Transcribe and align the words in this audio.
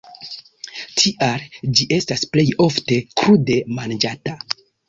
Tial 1.01 1.43
ĝi 1.79 1.87
estas 1.99 2.25
plej 2.33 2.47
ofte 2.69 3.01
krude 3.23 3.63
manĝata. 3.81 4.39